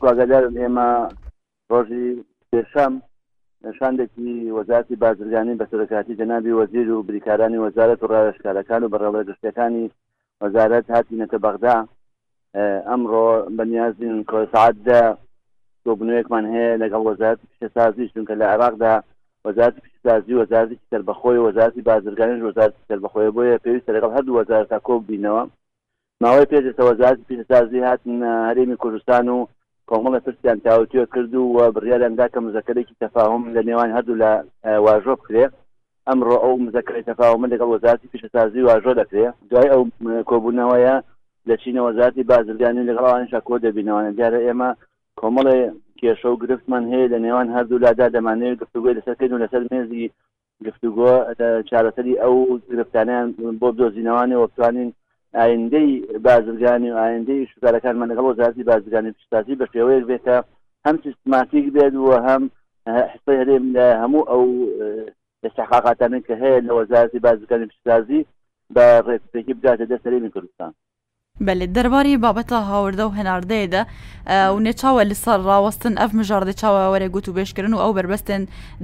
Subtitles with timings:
[0.00, 0.90] سواگەدارم ئێمە
[1.70, 2.06] ڕۆژی
[2.50, 2.92] پێشەم
[3.64, 9.86] نشاندێکی وەزارتی بازرگانی بە سەرکاتی جەنابی وەزیر و بریکارانی وەزارەت و ڕایشکارەکان و بەڕێڵە گشتەکانی
[10.42, 11.76] وەزارەت هاتی نەتە بەغدا
[12.88, 13.28] ئەمڕۆ
[13.58, 15.02] بەنیازین کۆسعاددا
[15.98, 18.94] بنوێکمان هەیە لەگەڵ وەزارات پیشەسازی چونکە لە عراقدا
[19.46, 24.78] وەزارات پیشسازی وەزارتی تر بەخۆی وەزارتی بازرگانی وەزارت تر بەخۆی بۆیە پێویستە لەگەڵ هەردوو وەزارتا
[24.88, 25.42] کۆبینەوە
[26.22, 28.18] ماوەی پێێتە وەزارتی پیشسازی هاتن
[28.50, 29.38] هەرێمی کوردستان و
[29.90, 34.30] کۆمەڵە پرسیان تاوتیۆ کرد و بڕیاراندا کە مزەکەێکی تەفاهم لە نێوان هەردوو لە
[34.86, 35.44] واژۆ بکرێ
[36.08, 39.82] ئەمڕۆ ئەو مزەکەی تەفاومە لەگەڵ وەزارتی پیشەسازی واژۆ دەکرێ دوای ئەو
[40.30, 40.94] کۆبوونەوەیە
[41.48, 44.70] لە چینە وەزارتی بازرگانی لەگەڵوانشا کۆ دەبینەوەە دیارە ئێمە
[45.20, 45.60] کۆمەڵی
[46.00, 50.04] کێشە و گرفتمان هەیە لە نێوان هەردوو لادا دەمانێت گفتوگوی لەسەرکەین و لەسەر مێزی
[50.66, 51.10] گفتوگۆ
[51.70, 52.36] چارەسەری ئەو
[52.70, 53.26] گرفتانیان
[53.60, 54.90] بۆ دۆزینەوانی وەتوانین
[55.38, 60.36] ئایندەی بازرگانی و ئایندەی شوکارەکان منەکە بۆ زیاتی بازرگانی پشتاتی بە شێوەیەک بێتە
[60.86, 62.44] هەم سیستماتیک بێت و هەم
[63.12, 64.44] حستی هەرێم لە هەموو ئەو
[65.46, 68.20] استحقاقاتانن کە هەیە لە وەزارەتی بازرگانی پشتازی
[68.74, 70.72] بە ڕێپێکی بگاتە دەسەرێمی کوردستان
[71.46, 73.82] بەێ دەرباری بابەتە هاوردە و هەناردەیەدا
[74.54, 78.42] و نێچاوە لەسەر ڕاوەستن ئەف مژاردە چاوەوەرە گوت و بێشکردن و ئەو بربەستن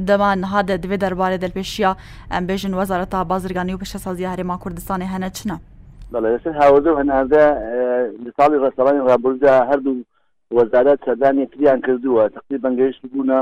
[0.08, 1.92] دەمان هادە دوێ دەربارە دەرپێشیە
[2.32, 5.56] ئەم بێژن وەزارەت تا بازرگانی و پیشە سازی هەرێما کوردستانی هەنە چنە
[6.12, 7.44] بەڵێ لەسەر هاوزە و هەناردە
[8.24, 10.04] لە ساڵی ڕستەوانی ڕابردا هەردوو
[10.58, 13.38] وەزارات سەردانی کریان کردووە تقتی بەنگەشت بوونە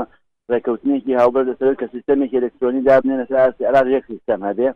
[0.51, 4.67] ڕێکەوتنێکی هاوبەر لەسەر کە سیستمێکی ئەلکترۆنی دابنێن لەسەر ئاسی عراق یەک سیستم هەبێ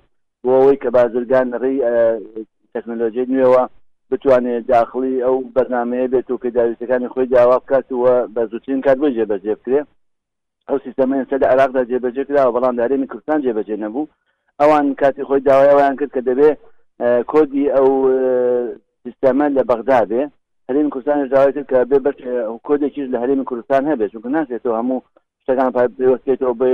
[0.44, 1.78] بۆ ئەوەی کە بازرگان ڕێی
[2.74, 3.64] تەکنۆلۆژی نوێەوە
[4.10, 9.08] بتوانێت داخلی ئەو بەنامەیە بێت و کە داویستەکانی خۆی داوا بکاتوە بە زووترین کات بۆ
[9.16, 9.82] جێبەجێ بکرێ
[10.70, 14.10] ئەو سیستەمە سەر لە عراقدا جێبەجێ کراوە بەڵام دارێمی کوردستان جێبەجێ نەبوو
[14.62, 16.58] ئەوان کاتی خۆی داوایەوەیان کرد کە دەبێت
[17.32, 17.90] کۆدی ئەو
[19.04, 20.22] سیستەمە لە بەغدا بێ
[20.70, 22.18] هەرێمی کوردستان داوایێت کە بێ بەش
[22.68, 25.06] کۆدێکیش لە هەرێمی کوردستان هەبێت چونکە ناسێتەوە هەموو
[25.44, 26.70] شتەکان پێوەستێتەوە بێ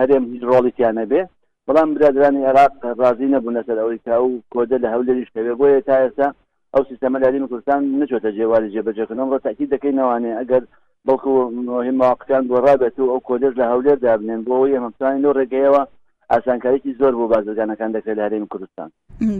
[0.00, 1.22] هەرێم هیچ ڕۆڵیتیانە بێ
[1.66, 6.26] بەڵام برادرانی عێراق ڕازی نەبوون لەسەر ئەوریکا و کۆدە لە هەولێریش کەوێ بۆیە تا ئێستا
[6.74, 10.62] ئەو سیستەمە لە هەرێمی کوردستان نەچۆتە جێواری جێبەجێکردنەوە تاکی دەکەینەوانێ ئەگەر
[11.06, 11.28] بەڵکو
[11.68, 15.82] مهم مواقعیان بۆ ڕابێت و ئەو کۆدەش لە هەولێر دابنێن بۆ ئەوەی هەمەستانی لەو ڕێگەیەوە
[16.34, 18.88] ئاسانکاریی زۆر بۆ بازرگانەکان دەکرێت لە هەرێمی کوردستان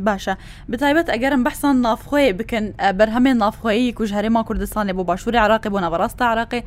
[0.09, 0.35] باشە
[0.73, 2.65] بتایبەت ئەگەرم بەحسان نافخۆی بکەن
[2.99, 6.61] بەرهەمێن نافخۆیی کوژ هەرێما کوردستانی بۆ باشووری عراقی بۆ نەبڕاستە عراقی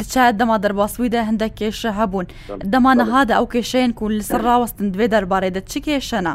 [0.00, 2.26] دچات دەما دەرباسویدا هەندێک کێشە هەبوون
[2.72, 6.34] دەمانەهادا ئەو کێشەیەن و لەسەر ڕاوەستن دوێ دەربارەی دە چ کێشەنا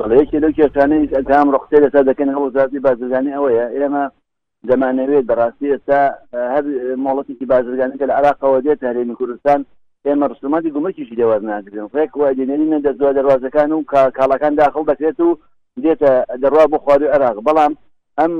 [0.00, 4.04] بەڵەیەکی لەو کێشانەی ئەتام ڕختی لەسا دەکەن هەوو زیاتی بازرگانی ئەوەیە ئێمە
[4.68, 6.00] دەمانەوێت بەڕاستی ئێستا
[6.54, 6.64] هەر
[7.04, 9.60] مۆڵەتێکی بازرگانی کە لە عراقەوە دێت هەرێمی کوردستان
[10.08, 13.78] ئێمە ڕسوماتی گومەکیشی لێوار ناگرن ڕێک وای دێنێنینە دەزوا دەواازەکان و
[14.16, 15.28] کاڵەکان داخڵ دەکرێت و
[15.84, 16.10] دێتە
[16.42, 17.72] دەروا بۆ خواردو عراق بەڵام
[18.20, 18.32] ئەم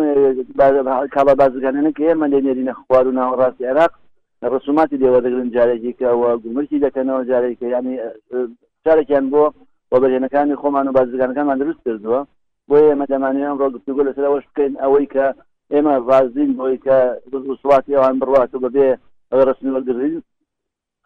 [1.14, 3.92] کاڵە بازگانانە کە ئێمە لێنێرینە خوار و ناوەڕاستی عراق
[4.54, 7.94] ڕسوماتی لێوە دەگرن جارێکیکەوە گومرکی دەکەنەوە جارێککە ینی
[8.84, 9.44] چارێکیان بۆ
[9.90, 12.20] بۆ بەێنەکانی خۆمان و بازگانەکانمان دروست کردووە
[12.68, 15.26] بۆ ئێمە دەمانیان ڕۆ گفتوگو لەسەرەوەش بکەین ئەوەی کە
[15.72, 16.96] ئێمە ڕازین بۆی کە
[17.62, 18.86] سواتی ئەوان بڕات و بەبێ
[19.48, 20.14] ڕسمی وەرگین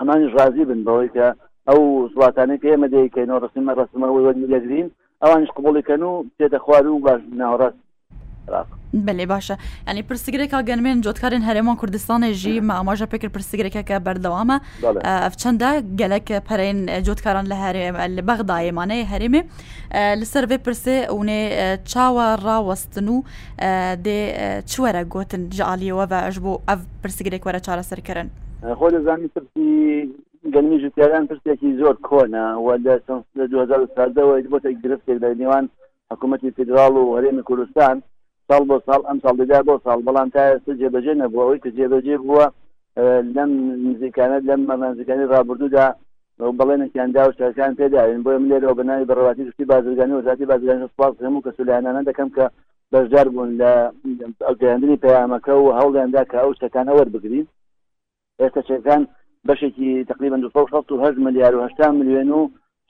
[0.00, 1.26] ئەمانی ڕازی بن بەوەی کە
[1.68, 4.88] ئەو زواتانەی کە ئێمە دەیکەینەوە ڕستیمە ڕستمەوەی وەنی لەگرین
[5.22, 7.78] ئەوانش قوڵیکەن و تێتە خوار و باش ناوڕاست
[9.06, 9.56] بلێ باشە
[9.88, 14.56] ئەنی پرسیگرێکا گەنمێن جۆتکارن هەرێمان کوردستانێژی ماماژە پێکرد پرسیگرێکەکە بەردەوامە
[15.24, 15.70] ئەفچەندە
[16.00, 17.86] گەلک پەرین جۆتکاران لە هەرێ
[18.16, 19.40] لە بەغدایێمانەیە هەرێمێ
[20.20, 21.40] لەسەر بێ پرسێ ئەوێ
[21.90, 23.16] چاوە ڕاوەستن و
[24.04, 24.18] دێ
[24.72, 28.28] چوەرە گوتن جعالیەوە بە ئەش بۆ ئەف پرسیگرێک وەرە چارە سەرکردن
[28.78, 29.68] خۆ دەزانی ترسی
[30.54, 32.68] گەنمی ژتیاران پرسێکی زۆر کۆنا و
[33.36, 35.64] لە 2010 بۆ گرفتێک لە نێوان
[36.10, 37.96] حکوومەتی فدرال و هەرێمی کوردستان
[38.48, 40.44] ساڵ بۆ ساڵ ئەم ساڵ دەدا بۆ ساڵ بەڵام تا
[40.80, 42.46] جێبەجێ نەبووە ئەوەی کە جێبەجێ بووە
[43.36, 43.50] لەم
[43.90, 45.86] نزیکانت لەم مەمانزیەکانی ڕابردوودا
[46.58, 51.14] بەڵێنێکیاندا و شارەکان پێداوین بۆ من لێرەوە بەناوی بەڕواتی گشتی بازرگانی و وزاتی بازرگانی سپاس
[51.26, 52.44] هەموو کە سولیانانە دەکەم کە
[52.92, 53.72] بەشدار بوون لە
[54.46, 57.46] ئەوگەاندنی پەیامەکە و هەوڵیاندا کە ئەو شتەکان ئەوەر بگرین
[58.42, 59.02] ئێستا چەکان
[59.48, 60.36] بەشێکی تقریبا
[60.90, 62.30] ه ملیار و هشتا میلیۆن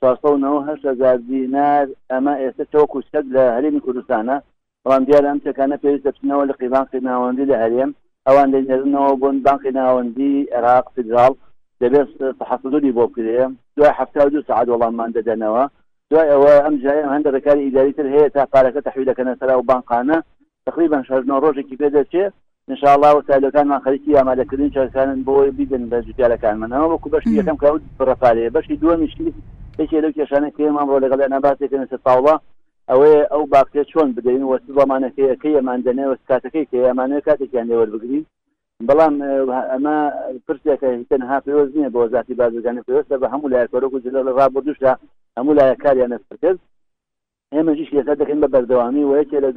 [0.02, 4.36] و هزار دینار ئەمە ئێستا تۆکو سەگ لە هەرێمی کوردستانە
[4.84, 7.90] بەڵام دیار ئەم چەکانە پێویست دەچنەوە لە قیبانقی ناوەندی لە هەرێم
[8.26, 11.32] ئەوان دەنێرنەوە بۆن بانقی ناوەندی عێراق فدرال
[11.82, 12.08] دەبێت
[12.40, 13.44] تحفظوری بۆ بکرێ
[13.76, 15.64] دوای هەفتا دو سعات وەڵاممان دەدەنەوە
[16.10, 20.18] دوای ئەوە ئەم جای هەندە ڕێکاری ئیداری تر هەیە تا پارەکە تحویلەکەنە سەرا و بانقانە
[20.66, 22.32] تقریبا شژنە ڕۆژێکی پێدەچێت
[22.70, 28.54] انشاءله وسایلەکانمان خەریکی ئامادەکردن چارسانن بۆی بیدن بە جوتیالەکانمان ئەمە بۆکو بەش یەکەم کەوت بڕفاالەیە
[28.56, 29.28] بەشی دووە میشتی
[29.80, 32.34] هیچ لەو کێشانە کێمان بۆ لەگەڵ نەباتێکن سەتاوڵە
[32.90, 38.24] ئەوێ ئەو باکتێ چۆن بدەین وەست بۆمانەکەیەکە ئەماندەێ وەستکاتەکەی کە ئەمانەیە کاتێکیان لێوەربگرین
[38.88, 39.14] بەڵام
[39.72, 39.96] ئەمە
[40.46, 44.32] پرسێکە تەنها پێوەز نیە بۆ وەزاتی بازرگانە پێوەستە بە هەموو لایە کۆرەک و جلە لە
[44.38, 44.92] ڕابۆ دوشدا
[45.38, 46.58] هەموو لایە کاریانە سرکرد
[47.54, 49.48] ئێمەژیش لێسا دەکەین بە بەردەوامی وەیەکێ لە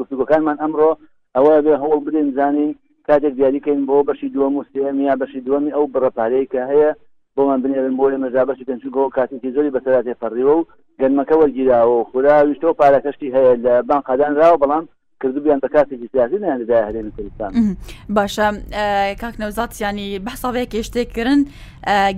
[0.00, 0.90] گفتگوەکانمان ئەمڕۆ
[1.36, 2.72] ئەوە بێ هەوڵ برین زانین
[3.08, 6.90] کاتێک دیاریکەین بۆ بەشی دووەم وسێم یا بەشی دووەمی ئەو بڕەپارەیە کە هەیە
[7.36, 10.66] بۆمان بنێرن بۆ لە مەزابەشی پێنجگۆ کاتێکی زۆری بەسەراتێ پەڕیوە و
[11.00, 14.84] گەنمەکە وەرگیراوە و خوراویشتەوە پارەکەشتی هەیە لە بانقادان راوە بەڵام
[15.20, 17.50] کردویان بە کاتێکی سیاسییان لەدا هەرێن کوردستان
[18.16, 18.46] باشە
[19.22, 21.40] کاک نەوزات ینی بەساوەیەکی شتێکردن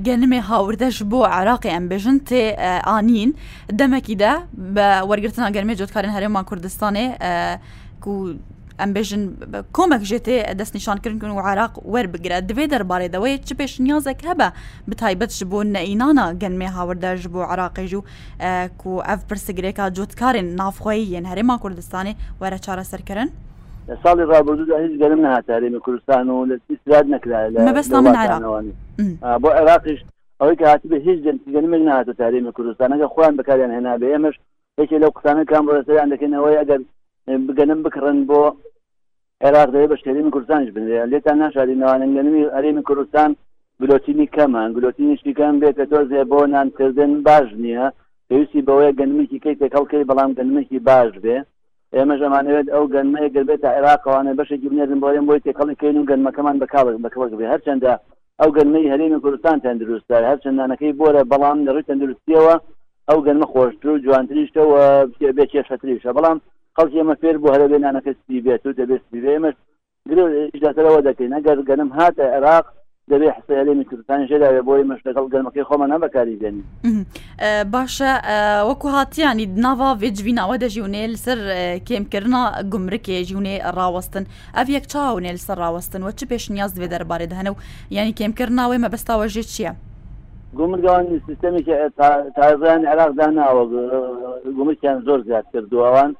[0.06, 2.42] گەنمێ هاوردەش بۆ عراقی ئەمبژن تێ
[2.88, 3.30] ئانین
[3.78, 4.32] دەمەکیدا
[4.74, 7.06] بە وەرگرتنا گەرمێ جۆتکارن هەرێمان کوردستانێ
[8.06, 8.32] و
[8.80, 9.22] ئەم بێژن
[9.76, 14.48] کۆمەک ژێتێ دەست نیشانکردن و عراق وەربگرە دەبێ دەربارەی دەوەیە چ پێش نیازێک هەبە
[14.90, 18.00] بتایبەتش بۆ نەئینانە گەنمێ هاوردەژ بۆ عراقیژ و
[18.80, 23.28] کو ئەف پرسەگرێکا جوتکارن نافخۆی یەن هەرێما کوردستانی وەرە چارە سەرکردن
[23.88, 27.38] لە ساڵی ڕابردودا هیچ گەرم نهاتارێمی کوردستان و لە ئیسرات نەکرا
[28.06, 28.52] من عراق
[29.42, 30.00] بۆ عراقیش
[30.40, 31.18] ئەوەی کە هاتی بە هیچ
[31.54, 34.36] گەنمێک نهاتە تارێمی کوردستانەکە خۆیان بەکاریان هێنا بێ ئێمەش
[34.80, 36.80] یەکێ لەو قسانە کام بەسەریان دەکەنەوەی ئەگەر
[37.26, 38.40] بگەنم بکڕن بۆ
[39.44, 43.30] عێراق دەوێت بە شێرین کوردستانش بنێ لێتان ناشارینەواننگەنمی ئەرێمی کوردستان
[43.80, 47.84] گلۆتینی کەمان گلۆتینیشتی کەم بێتە تۆ زێبۆنانکردن باش نییە
[48.28, 51.36] پێویستی بەوەی گەنمێکی کەی تێکەڵکەی بەڵام گەنمێکی باش بێ
[51.94, 56.56] ئێمە ژەمانەوێت ئەو گەنمەیە گەربێت تا عێراقوانە بەشێکی بنێرن بۆێن بۆی تێکەڵی کەین و گەنمەکەمان
[56.62, 57.92] بەکڵک بەکەوە بێ هەرچەندە
[58.40, 62.54] ئەو گەنمەی هەرێمی کوردستان تەندروستە هەرچەندانەکەی بۆرە بەڵام لەڕووی تەندروستیەوە
[63.08, 64.78] ئەو گەنمە خۆشتر و جوانتریشتەوە
[65.36, 66.38] بێ چێشەتریشە بەڵام
[66.76, 69.56] خەڵکی ئەمە فێر بۆ هەرە بێنانەکەستی بێت و دەبێستی بێمەش
[70.54, 72.66] ئیجاتەوە دەکەین نەگەر گەنم هاتە عێراق
[73.10, 76.62] دەبێ حسەلێمی کوردستانی ژێداوێ بۆی مشتەکەڵ گەرمەکەی خۆمە نەبەکاری دێنی
[77.74, 78.12] باشە
[78.68, 81.38] وەکو هااتیانی ناوا ڤێجویناوە دەژیونێ لەسەر
[81.88, 82.42] کێمکردنا
[82.72, 84.24] گمرکێژیونێ ڕاوەستن
[84.56, 87.56] ئەف یەک چاونێ لەسەر ڕاوەستن وە چ پێش نیاز دوێ دەربارێ دەهەن و
[87.98, 89.72] ینی کێمکردناوەی مەبەستاوە ژێ چییە؟
[90.58, 91.74] گومرگەوان سیستەمێکی
[92.38, 93.64] تازیان عراق داناوە
[94.56, 96.10] گومرکیان زۆر زیاد کردووەوان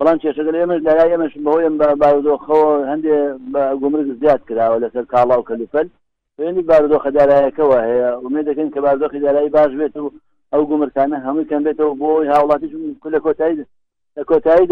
[0.00, 3.14] بەڵام کێشەگەل ئێمەش لای ئێمەش بەهۆیم بە بارودۆخەوە هەندێ
[3.52, 5.86] بە گومرگ زیاد کراوە لەسەر کاڵا و کەلیفەل
[6.38, 10.06] وێنی بارودۆخە دارایەکەەوە هەیە ومێ دەکەن کە باردۆخی دارایی باش بێت و
[10.52, 12.72] ئەو گومرکانە هەمووی کەم بێتەوە بۆ هاوڵاتیش
[13.14, 13.56] لە کۆتایی
[14.16, 14.66] لە کۆتایی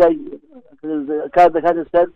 [1.34, 2.06] کار دەکاتە سەر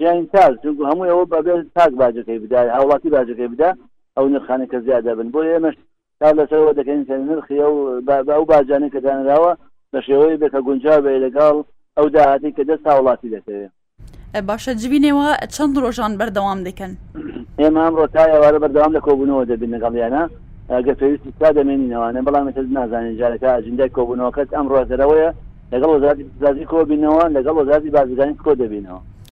[0.00, 3.70] ژیان تاز چونکو هەموو ئەوە بەبێ تاک باجەکەی بدا هاوڵاتی باجەکەی بدا
[4.16, 5.76] ئەو نرخانەکە زیادا بن بۆ ئێمەش
[6.20, 7.58] تا لەسەرەوە دەکەین کە نرخی
[8.34, 9.52] ئەو باجانە کە دانراوە
[9.94, 11.56] لە شێوەی بێکە گونجا بێ لەگەڵ
[11.98, 13.72] ئەو داهاتی کە دە ساوڵاتی دەکەوێت
[14.48, 16.92] باشە جبینێەوە چەند ڕۆژان بەردەوام دەکەن
[17.60, 20.22] ئێمە ئەم ڕۆتایەوارە بەردەوام لە کۆبوونەوە دەبین لەگەڵیانە
[20.86, 25.30] گە پێویستی تا دەمێنینەوەوانە بەڵام مەتە نازانین جارەکە ئاژندای کۆبوونەوەکەت ئەم ڕۆزەرەوەیە
[25.72, 29.00] لەگەڵ وەزارتی زازی کۆبینەوە لەگەڵ وەزاری بازرگانی کۆ دەبینەوە